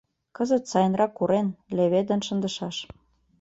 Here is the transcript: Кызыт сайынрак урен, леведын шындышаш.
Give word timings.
Кызыт 0.35 0.63
сайынрак 0.71 1.13
урен, 1.21 1.47
леведын 1.75 2.21
шындышаш. 2.27 2.77